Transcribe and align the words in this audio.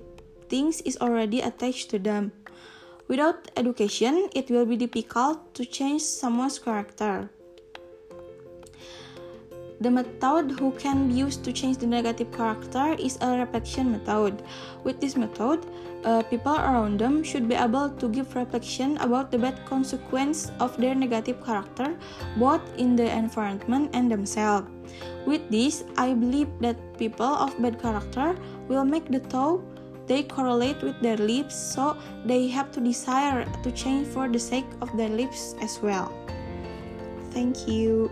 things 0.49 0.82
is 0.82 0.98
already 0.98 1.41
attached 1.41 1.90
to 1.91 1.99
them. 1.99 2.32
Without 3.08 3.52
education, 3.58 4.30
it 4.34 4.49
will 4.49 4.66
be 4.66 4.77
difficult 4.77 5.54
to 5.55 5.66
change 5.66 6.02
someone's 6.02 6.58
character. 6.58 7.29
The 9.84 9.91
method 9.91 10.51
who 10.59 10.71
can 10.79 11.09
be 11.09 11.15
used 11.15 11.43
to 11.43 11.51
change 11.51 11.77
the 11.77 11.87
negative 11.87 12.31
character 12.31 12.95
is 12.98 13.17
a 13.20 13.37
reflection 13.39 13.91
method. 13.91 14.41
With 14.85 15.01
this 15.01 15.17
method, 15.17 15.65
uh, 16.05 16.23
people 16.23 16.55
around 16.55 17.01
them 17.01 17.21
should 17.21 17.49
be 17.49 17.55
able 17.55 17.89
to 17.89 18.07
give 18.07 18.34
reflection 18.34 18.95
about 19.04 19.29
the 19.29 19.37
bad 19.37 19.59
consequence 19.65 20.54
of 20.61 20.77
their 20.77 20.95
negative 20.95 21.43
character, 21.43 21.99
both 22.37 22.63
in 22.77 22.95
the 22.95 23.11
environment 23.11 23.89
and 23.91 24.09
themselves. 24.09 24.71
With 25.26 25.43
this, 25.51 25.84
I 25.98 26.13
believe 26.13 26.48
that 26.61 26.79
people 26.98 27.35
of 27.35 27.61
bad 27.61 27.81
character 27.81 28.37
will 28.70 28.85
make 28.85 29.11
the 29.11 29.20
thought 29.20 29.59
they 30.07 30.23
correlate 30.23 30.81
with 30.81 30.95
their 31.01 31.17
lives, 31.17 31.55
so 31.55 31.98
they 32.23 32.48
have 32.48 32.71
to 32.71 32.79
desire 32.79 33.43
to 33.63 33.71
change 33.73 34.07
for 34.07 34.29
the 34.29 34.39
sake 34.39 34.71
of 34.79 34.95
their 34.95 35.09
lives 35.09 35.55
as 35.59 35.81
well. 35.84 36.07
Thank 37.31 37.67
you. 37.67 38.11